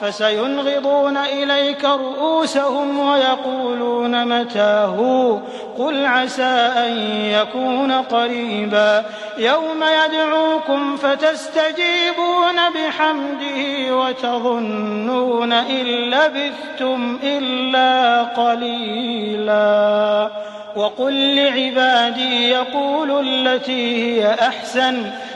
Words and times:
فسينغضون 0.00 1.16
إليك 1.16 1.84
رؤوسهم 1.84 2.98
ويقولون 2.98 4.40
متاه؟ 4.40 5.40
قل 5.78 6.06
عسى 6.06 6.70
أن 6.76 6.96
يكون 7.24 7.92
قريبا. 7.92 9.04
يوم 9.38 9.84
يدعوكم 10.04 10.96
فتستجيبون 10.96 12.56
بحمده 12.74 13.96
وتظنون 13.96 15.52
إن 15.52 15.86
لبثتم 15.86 17.18
إلا 17.22 18.22
قليلا. 18.22 20.30
وقل 20.76 21.36
لعبادي 21.36 22.48
يقولوا 22.48 23.22
التي 23.22 24.20
هي 24.20 24.34
أحسن. 24.34 25.10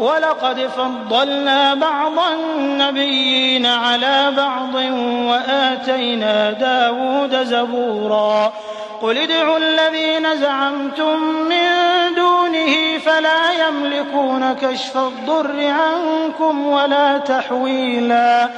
ولقد 0.00 0.60
فضلنا 0.60 1.74
بعض 1.74 2.12
النبيين 2.32 3.66
على 3.66 4.32
بعض 4.36 4.74
وآتينا 5.28 6.50
داود 6.50 7.44
زبورا. 7.44 8.52
قل 9.02 9.18
ادعوا 9.18 9.58
الذين 9.58 10.36
زعمتم 10.36 11.20
من 11.24 11.68
دونه 12.16 12.98
فلا 12.98 13.66
يملكون 13.68 14.52
كشف 14.52 14.96
الضر 14.96 15.66
عنكم 15.66 16.66
ولا 16.66 17.18
تحويلا. 17.18 18.48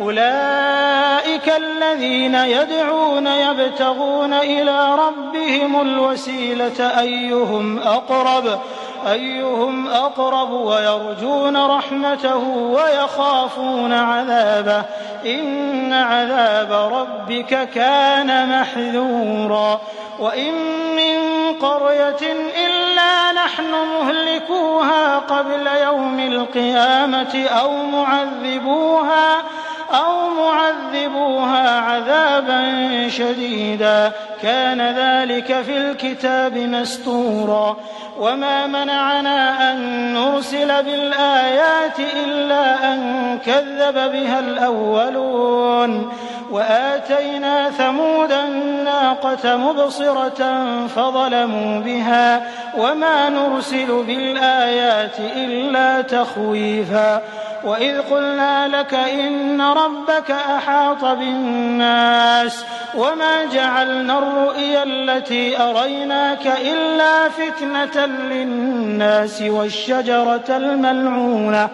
أولئك 0.00 1.52
الذين 1.56 2.34
يدعون 2.34 3.26
يبتغون 3.26 4.32
إلى 4.32 4.94
ربهم 4.94 5.80
الوسيلة 5.80 7.00
أيهم 7.00 7.78
أقرب؟ 7.78 8.58
أيهم 9.06 9.88
أقرب 9.88 10.50
ويرجون 10.50 11.56
رحمته 11.66 12.48
ويخافون 12.48 13.92
عذابه 13.92 14.84
إن 15.26 15.92
عذاب 15.92 16.72
ربك 16.92 17.68
كان 17.70 18.60
محذورا 18.60 19.80
وإن 20.18 20.54
من 20.96 21.52
قرية 21.52 22.32
إلا 22.66 23.32
نحن 23.32 23.70
مهلكوها 23.70 25.18
قبل 25.18 25.66
يوم 25.66 26.18
القيامة 26.18 27.46
أو 27.60 27.72
معذبوها 27.82 29.42
أو 29.92 30.30
معذبوها 30.30 31.01
شديدا. 33.12 34.12
كان 34.42 34.80
ذلك 34.80 35.62
في 35.62 35.76
الكتاب 35.76 36.56
مستورا. 36.56 37.76
وما 38.20 38.66
منعنا 38.66 39.72
أن 39.72 39.78
نرسل 40.14 40.82
بالآيات 40.82 41.98
إلا 42.24 42.94
أن 42.94 43.38
كذب 43.46 43.94
بها 43.94 44.38
الأولون. 44.38 46.12
وآتينا 46.50 47.70
ثمود 47.70 48.32
الناقة 48.32 49.56
مبصرة 49.56 50.66
فظلموا 50.86 51.80
بها. 51.80 52.42
وما 52.78 53.28
نرسل 53.28 54.04
بالآيات 54.06 55.18
إلا 55.36 56.00
تخويفا. 56.00 57.22
وإذ 57.64 58.00
قلنا 58.00 58.68
لك 58.68 58.94
إن 58.94 59.60
ربك 59.60 60.30
أحاط 60.30 61.04
بالناس 61.04 62.64
وما 62.94 63.44
جعلنا 63.52 64.18
الرؤيا 64.18 64.82
التي 64.82 65.62
أريناك 65.62 66.46
إلا 66.46 67.28
فتنة 67.28 68.06
للناس 68.06 69.42
والشجرة 69.42 70.44
الملعونة 70.48 71.68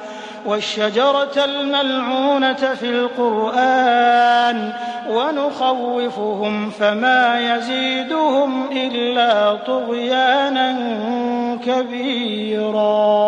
والشجرة 0.46 1.44
الملعونة 1.44 2.74
في 2.80 2.90
القرآن 2.90 4.72
ونخوفهم 5.10 6.70
فما 6.70 7.54
يزيدهم 7.54 8.66
إلا 8.72 9.54
طغيانا 9.54 10.76
كبيرا 11.66 13.27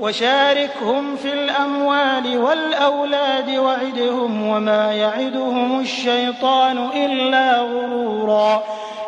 وشاركهم 0.00 1.16
في 1.16 1.32
الأموال 1.32 2.38
والأولاد 2.38 3.50
وعدهم 3.50 4.48
وما 4.48 4.92
يعدهم 4.92 5.80
الشيطان 5.80 6.88
إلا 6.94 7.60
غرورا. 7.60 8.64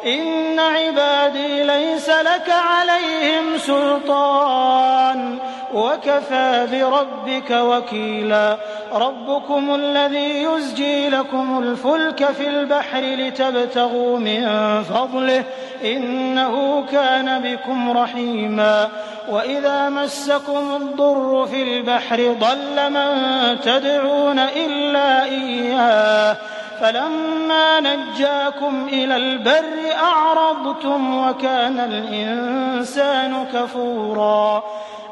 إن 0.06 0.58
عبادي 0.58 1.62
ليس 1.62 2.08
لك 2.08 2.50
عليهم 2.50 3.58
سلطان. 3.58 5.38
وكفى 5.74 6.66
بربك 6.72 7.50
وكيلا. 7.50 8.56
ربكم 8.92 9.74
الذي 9.74 10.42
يزجي 10.42 11.08
لكم 11.08 11.58
الفلك 11.58 12.24
في 12.24 12.48
البحر 12.48 13.00
لتبتغوا 13.00 14.18
من 14.18 14.42
فضله 14.82 15.44
إنه 15.84 16.84
كان 16.92 17.42
بكم 17.42 17.98
رحيما. 17.98 18.88
وإذا 19.28 19.88
مسكم 19.88 20.76
الضر 20.76 21.46
في 21.46 21.62
البحر 21.62 22.36
ضل 22.40 22.90
من 22.90 23.10
تدعون 23.60 24.38
إلا 24.38 25.24
إياه. 25.24 26.36
فلما 26.80 27.80
نجاكم 27.80 28.88
إلى 28.92 29.16
البر 29.16 29.94
أعرضتم 30.02 31.28
وكان 31.28 31.80
الإنسان 31.80 33.46
كفورا. 33.54 34.62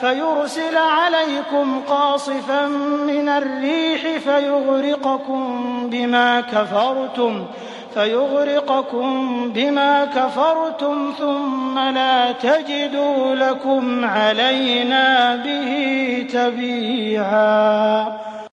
فيرسل 0.00 0.76
عليكم 0.76 1.80
قاصفا 1.88 2.66
من 3.06 3.28
الريح 3.28 4.18
فيغرقكم 4.18 5.66
بما 5.90 6.40
كفرتم 6.40 7.46
فيغرقكم 7.94 9.50
بما 9.54 10.04
كفرتم 10.04 11.12
ثم 11.18 11.78
لا 11.78 12.32
تجدوا 12.32 13.34
لكم 13.34 14.04
علينا 14.04 15.36
به 15.36 16.26
تبيعا. 16.32 18.25